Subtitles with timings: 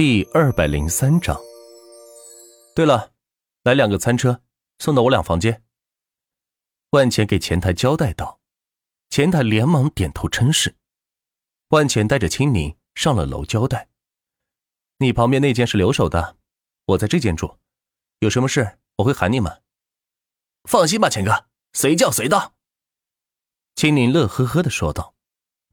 [0.00, 1.38] 第二百零三章。
[2.74, 3.12] 对了，
[3.64, 4.42] 来两个餐车，
[4.78, 5.62] 送到我俩房间。
[6.92, 8.40] 万钱给前台交代道，
[9.10, 10.74] 前台连忙点头称是。
[11.68, 13.90] 万钱带着青宁上了楼，交代
[15.00, 16.38] ：“你旁边那间是留守的，
[16.86, 17.58] 我在这间住，
[18.20, 19.62] 有什么事我会喊你们。”
[20.64, 21.44] 放心吧，钱哥，
[21.74, 22.54] 随叫随到。
[23.76, 25.14] 青宁乐呵呵的说道：“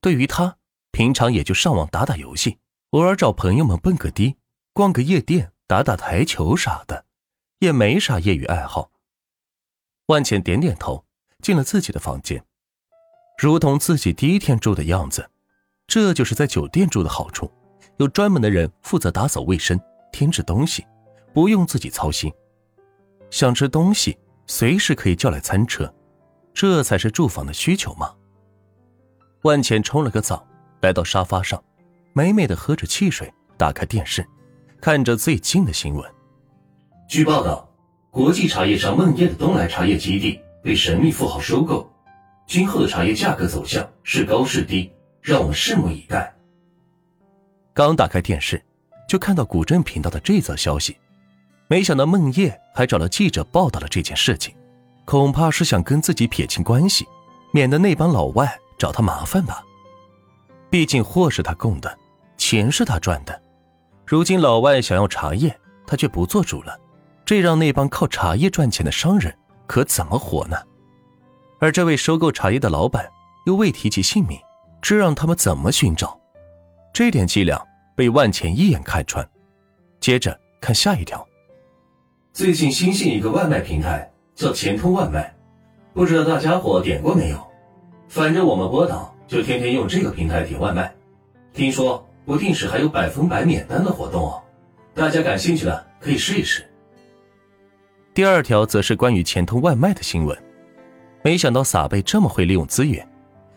[0.02, 0.58] 对于他，
[0.92, 2.60] 平常也就上网打打游戏，
[2.92, 4.38] 偶尔找朋友们蹦个迪，
[4.72, 7.04] 逛个夜店，打打台球啥的，
[7.60, 8.92] 也没啥业余爱好。”
[10.08, 11.04] 万茜点点头，
[11.42, 12.42] 进了自己的房间，
[13.38, 15.30] 如同自己第一天住的样子。
[15.86, 17.52] 这就是在酒店住的好处，
[17.98, 19.78] 有专门的人负责打扫卫生、
[20.14, 20.86] 添置东西，
[21.34, 22.32] 不用自己操心。
[23.30, 25.94] 想吃东西，随时可以叫来餐车。
[26.54, 28.16] 这才是住房的需求嘛。
[29.44, 30.48] 万茜冲了个澡，
[30.82, 31.62] 来到沙发上，
[32.18, 34.28] 美美的喝着汽水，打开电视，
[34.82, 36.04] 看着最近的新闻。
[37.08, 37.70] 据报道，
[38.10, 41.88] 国际茶叶商梦叶的东来茶叶基地被神秘富豪收购，
[42.48, 46.36] 今后的茶叶价格走向是高是低，让我们拭目以待。
[47.72, 48.60] 刚打开电视，
[49.08, 50.98] 就看到古镇频道的这则消息，
[51.68, 54.56] 没想到梦叶还找了记者报道了这件事情。
[55.06, 57.06] 恐怕是想跟自己撇清关系，
[57.54, 59.64] 免得那帮老外找他麻烦吧。
[60.72, 61.96] 毕竟货是他供的，
[62.50, 63.42] 钱是他赚的。
[64.06, 65.54] 如今老外想要茶叶，
[65.86, 66.80] 他却不做主了，
[67.26, 70.56] 这让那帮靠茶叶赚钱的商人可怎么活呢？
[71.60, 73.06] 而这位收购茶叶的老板
[73.48, 74.40] 又未提及姓名，
[74.82, 76.18] 这让他们怎么寻找？
[76.94, 77.62] 这点伎俩
[77.98, 79.30] 被万钱一眼看穿。
[80.00, 81.28] 接着看下一条，
[82.32, 84.10] 最近新兴一个外卖平台。
[84.36, 85.36] 叫钱通外卖，
[85.94, 87.46] 不知道大家伙点过没有？
[88.08, 90.96] 反正我们波导就天天用这个平台点外卖，
[91.54, 94.44] 听说不定时还有百分百免单的活动哦，
[94.94, 96.70] 大家感兴趣的可以试一试。
[98.14, 100.38] 第二条则是关于钱通外卖的新闻，
[101.24, 103.08] 没想到撒贝这么会利用资源，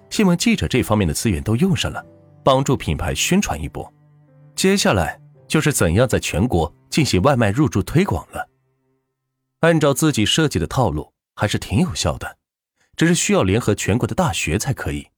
[0.09, 2.01] 新闻记者这方面的资源都用上了，
[2.45, 3.93] 帮助品牌宣传一波。
[4.55, 8.49] 接下来就是怎样在全国进行外卖入驻推广了。
[9.63, 12.37] 按照自己设计的套路，还是挺有效的，
[12.95, 15.09] 只是需要联合全国的大学才可以。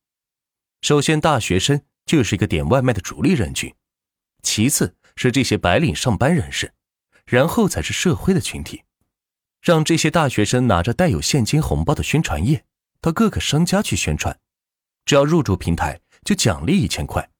[0.81, 3.75] 首先，大学生就是一个点外卖的主力人群，
[4.43, 6.73] 其次是这些白领上班人士，
[7.25, 8.85] 然后才是社会的群体。
[9.61, 12.65] 让这些大学生拿着带有现金红包的宣传页
[13.01, 14.39] 到各个商家去宣传，
[15.05, 17.31] 只要入驻平台就奖励一千块，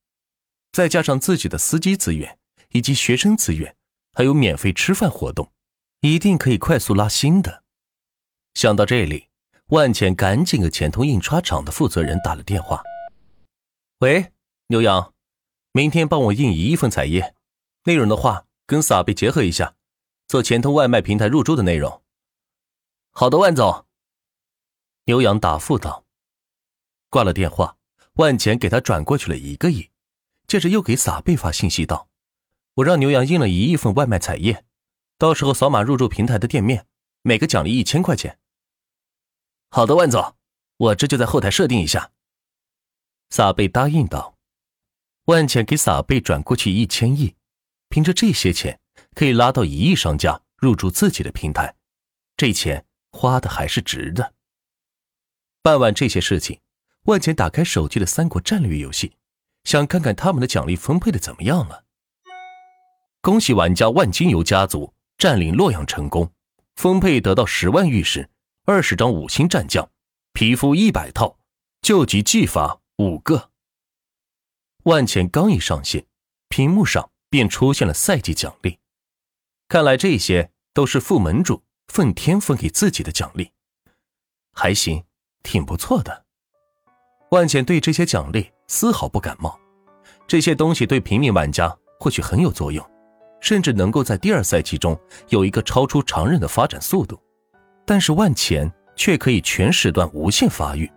[0.71, 2.39] 再加上自己的司机资源
[2.71, 3.75] 以及学生资源，
[4.13, 5.53] 还有免费吃饭活动。
[6.01, 7.63] 一定可以快速拉新的。
[8.55, 9.29] 想到这里，
[9.67, 12.83] 万茜赶紧给钱通印刷厂的负责人打了电话
[14.01, 14.33] ：“喂，
[14.73, 15.13] 牛羊，
[15.73, 17.35] 明天帮我印一亿份彩页，
[17.85, 19.77] 内容的话跟撒贝结合一下，
[20.27, 22.03] 做钱通外卖平台入驻的内容。
[23.13, 23.85] ”“好的，万总。”
[25.05, 26.07] 牛羊答复道。
[27.11, 27.77] 挂了电话，
[28.15, 29.91] 万钱给他转过去了一个亿，
[30.47, 32.09] 接着又给撒贝发信息道
[32.77, 34.65] ：“我让牛羊印了一亿份外卖彩页。”
[35.19, 36.87] 到时候扫码入驻平台的店面，
[37.21, 38.39] 每个奖励一千块钱。
[39.69, 40.35] 好的，万总，
[40.79, 42.11] 我这就在后台设定一下。
[43.29, 44.39] 撒贝答应道。
[45.27, 47.35] 万钱给撒贝转过去一千亿，
[47.89, 48.81] 凭着这些钱
[49.15, 51.75] 可以拉到一亿商家入驻自己的平台，
[52.37, 54.35] 这钱花的还是值的。
[55.63, 56.61] 办完这些事情，
[57.05, 59.17] 万钱打开手机的三国战略游戏，
[59.65, 61.85] 想看看他们的奖励分配的怎么样了。
[63.21, 64.93] 恭喜玩家万金油家族！
[65.19, 66.33] 占领洛阳成功，
[66.75, 68.29] 分配得到十万玉石、
[68.65, 69.89] 二十张五星战将、
[70.33, 71.39] 皮肤一百套、
[71.81, 73.52] 救急技法五个。
[74.85, 76.05] 万钱刚一上线，
[76.49, 78.79] 屏幕上便出现了赛季奖励。
[79.69, 83.53] 看来这些都是副门主奉天分给自己的奖励，
[84.53, 85.05] 还行，
[85.45, 86.25] 挺不错的。
[87.31, 89.57] 万钱对这些奖励丝毫不感冒，
[90.27, 92.85] 这些东西对平民玩家或许很有作用。
[93.41, 94.97] 甚至能够在第二赛季中
[95.29, 97.21] 有一个超出常人的发展速度，
[97.85, 100.89] 但是万钱却可以全时段无限发育，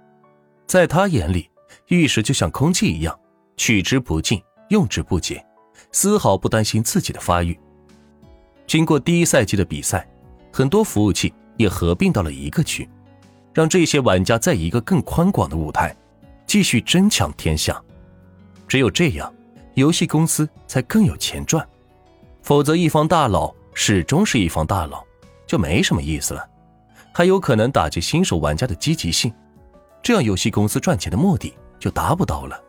[0.68, 1.50] 在他眼里，
[1.88, 3.20] 玉石就像空气一样，
[3.58, 5.44] 取之不尽，用之不竭，
[5.92, 7.58] 丝毫不担心自己的发育。
[8.68, 10.08] 经过第一赛季的比赛，
[10.52, 12.90] 很多服务器也合并到了一个区，
[13.54, 15.96] 让这些玩家在一个更宽广的舞台
[16.46, 17.82] 继续争抢天下。
[18.68, 19.32] 只有这样，
[19.76, 21.66] 游戏公司才更有钱赚。
[22.42, 25.04] 否则，一方大佬始终是一方大佬，
[25.48, 26.48] 就没什么意思了，
[27.14, 29.34] 还有可能打击新手玩家的积极性，
[30.02, 32.60] 这样游戏公司赚钱的目的就达不到了。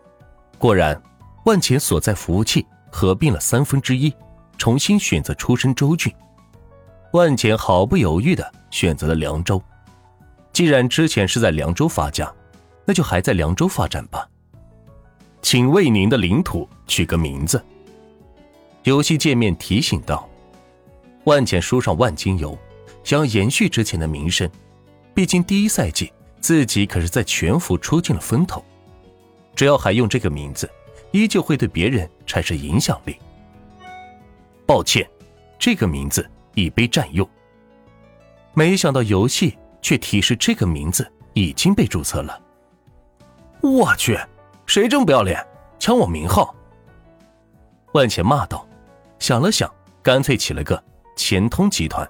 [0.59, 1.01] 果然，
[1.45, 4.13] 万钱所在服务器合并了三分之一，
[4.57, 6.13] 重新选择出身州郡。
[7.13, 9.63] 万钱毫不犹豫的选择了凉州。
[10.53, 12.33] 既然之前是在凉州发家，
[12.87, 14.27] 那就还在凉州发展吧。
[15.43, 17.63] 请为您的领土取个名字。
[18.85, 20.29] 游戏界面提醒道
[21.25, 22.57] ：“万钱输上万金油，
[23.05, 24.51] 想要延续之前的名声。
[25.13, 28.65] 毕竟第一赛季自己可是在全服出尽了风头，
[29.57, 30.71] 只要还用这个名字，
[31.11, 33.19] 依旧会对别人产生影响力。”
[34.67, 35.09] 抱歉，
[35.59, 37.29] 这个名字已被占用。
[38.53, 42.41] 没想到游戏却提示这个名字已经被注册了。
[43.63, 44.19] 我去，
[44.67, 45.45] 谁这么不要脸，
[45.79, 46.55] 抢我名号！
[47.93, 48.67] 万钱骂道。
[49.19, 49.73] 想了想，
[50.03, 50.83] 干脆起了个
[51.17, 52.07] 钱通集团。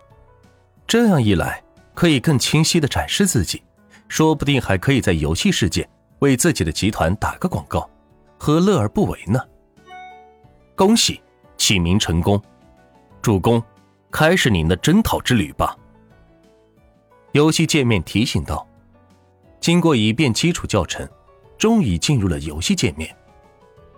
[0.86, 1.62] 这样一来，
[1.94, 3.62] 可以更清晰的展示自己，
[4.08, 5.88] 说不定还可以在游戏世界
[6.20, 7.88] 为自己的集团打个广告，
[8.38, 9.40] 何乐而不为呢？
[10.74, 11.20] 恭喜
[11.56, 12.40] 起名成功，
[13.20, 13.62] 主公，
[14.10, 15.76] 开始您的征讨之旅吧。
[17.32, 18.66] 游戏界面提醒道
[19.60, 21.06] ：“经过一遍基础教程，
[21.58, 23.14] 终于进入了游戏界面。”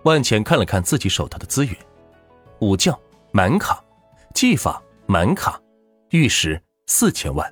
[0.05, 1.75] 万钱看了看自己手头的资源。
[2.61, 2.99] 武将
[3.31, 3.81] 满卡，
[4.35, 5.61] 技法满卡，
[6.11, 7.49] 玉石四千万。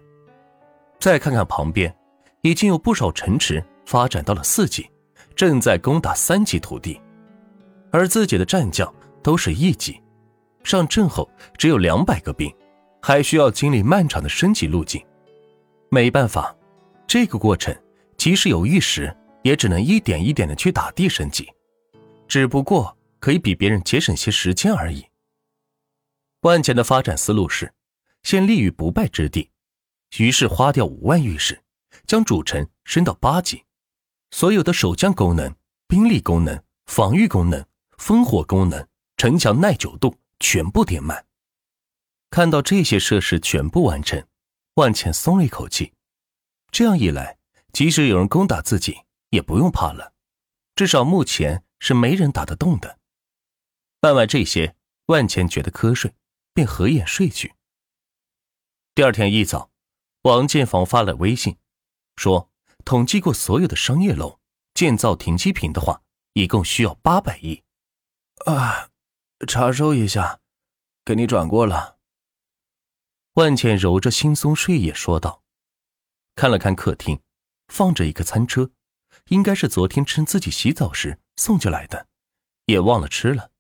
[0.98, 1.94] 再看看旁边，
[2.40, 4.90] 已经有不少城池发展到了四级，
[5.34, 7.00] 正在攻打三级土地，
[7.90, 8.92] 而自己的战将
[9.22, 9.98] 都是一级，
[10.62, 12.54] 上阵后只有两百个兵，
[13.00, 15.02] 还需要经历漫长的升级路径。
[15.88, 16.54] 没办法，
[17.06, 17.74] 这个过程
[18.18, 21.48] 即使有玉石，也只能一点一点的去打地升级，
[22.28, 22.94] 只不过。
[23.18, 25.04] 可以比别人节省些时间而已。
[26.42, 27.72] 万钱的发展思路是，
[28.22, 29.50] 先立于不败之地，
[30.18, 31.58] 于是花掉五万玉石，
[32.06, 33.64] 将主城升到八级，
[34.30, 35.54] 所有的守将功能、
[35.86, 38.86] 兵力功能、防御功能、烽火功能、
[39.16, 41.26] 城墙耐久度全部点满。
[42.30, 44.26] 看到这些设施全部完成，
[44.74, 45.94] 万茜松了一口气。
[46.70, 47.38] 这样一来，
[47.72, 48.98] 即使有人攻打自己，
[49.30, 50.12] 也不用怕了，
[50.74, 52.98] 至少目前是没人打得动的。
[54.00, 54.76] 办完这些，
[55.06, 56.12] 万茜觉得瞌睡，
[56.52, 57.54] 便合眼睡去。
[58.94, 59.70] 第二天一早，
[60.22, 61.56] 王建房发来微信，
[62.16, 62.50] 说
[62.86, 64.38] 统计过所有的商业楼，
[64.72, 66.02] 建造停机坪的话，
[66.34, 67.64] 一共需要八百亿。
[68.44, 68.90] 啊，
[69.48, 70.38] 查收一下，
[71.04, 71.98] 给你转过了。
[73.32, 75.42] 万茜揉着惺忪睡眼说道，
[76.36, 77.20] 看了看客厅，
[77.66, 78.70] 放着一个餐车，
[79.30, 82.06] 应该是昨天趁自己洗澡时送进来的，
[82.66, 83.50] 也忘了吃了。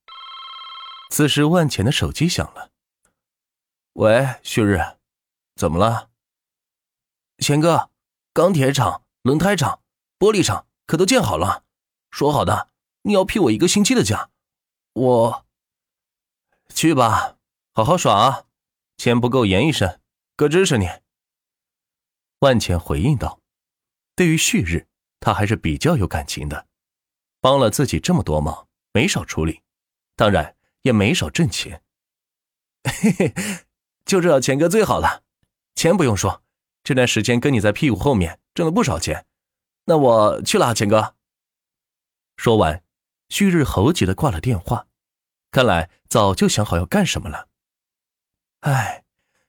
[1.10, 2.70] 此时，万茜的手机响了。
[3.94, 4.78] “喂，旭日，
[5.56, 6.10] 怎么了
[7.42, 7.90] ？”“贤哥，
[8.32, 9.82] 钢铁厂、轮胎厂、
[10.20, 11.64] 玻璃厂可都建好了，
[12.12, 12.70] 说好的
[13.02, 14.30] 你要批我一个星期的假，
[14.92, 15.44] 我……
[16.72, 17.36] 去吧，
[17.74, 18.44] 好好耍啊！
[18.96, 19.98] 钱不够言一声，
[20.36, 20.86] 哥支持你。”
[22.38, 23.40] 万钱回应道
[24.14, 24.86] ：“对于旭日，
[25.18, 26.68] 他还是比较有感情的，
[27.40, 29.62] 帮了自己这么多忙，没少处理。
[30.14, 31.82] 当然。”也没少挣钱，
[32.86, 33.34] 嘿嘿，
[34.04, 35.24] 就知道钱哥最好了。
[35.74, 36.44] 钱不用说，
[36.86, 39.26] 这段时间跟你在屁股后面挣了不少钱。
[39.86, 41.16] 那我去了啊，钱哥。
[42.36, 42.84] 说完，
[43.28, 44.86] 旭日猴急的挂了电话，
[45.50, 47.48] 看来早就想好要干什么了。
[48.60, 49.02] 哎，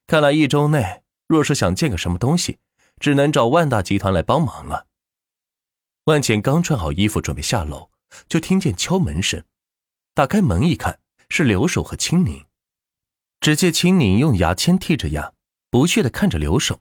[0.08, 2.58] 看来一周内若是想建个什么东西，
[3.00, 4.88] 只能找万大集团来帮忙了。
[6.06, 7.92] 万茜刚穿好衣服准备下楼，
[8.28, 9.44] 就听见敲门声，
[10.16, 11.00] 打开门一看。
[11.30, 12.46] 是刘守和青柠，
[13.42, 15.34] 只见青柠用牙签剔着牙，
[15.70, 16.80] 不屑的看着刘守。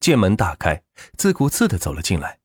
[0.00, 0.82] 见门打开，
[1.16, 2.40] 自顾自的走了进来。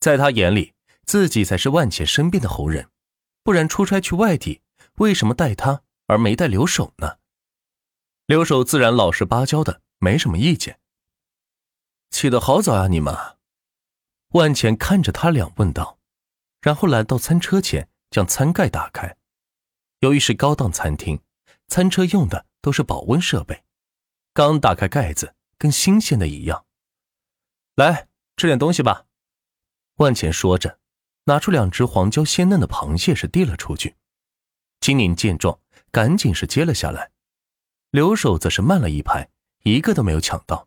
[0.00, 2.88] 在他眼里，自己才是万茜身边的红人，
[3.42, 4.62] 不然出差去外地，
[4.94, 7.18] 为什么带他而没带刘守呢？
[8.26, 10.78] 刘守自然老实巴交的，没什么意见。
[12.10, 13.16] 起得好早啊，你们！
[14.30, 15.98] 万茜看着他俩问道，
[16.60, 19.16] 然后来到餐车前，将餐盖打开。
[19.98, 21.20] 由于是高档餐厅，
[21.68, 23.62] 餐车用的都是保温设备。
[24.32, 26.66] 刚打开盖子，跟新鲜的一样。
[27.76, 29.06] 来吃点东西吧。
[29.98, 30.80] 万钱说着，
[31.26, 33.94] 拿出两只黄焦鲜嫩的螃蟹，是递了出去。
[34.80, 35.60] 金宁见状，
[35.92, 37.12] 赶紧是接了下来。
[37.90, 39.30] 留守则是慢了一拍，
[39.62, 40.66] 一个都没有抢到。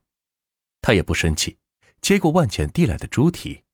[0.80, 1.58] 他也不生气，
[2.00, 3.65] 接过万钱递来的猪蹄。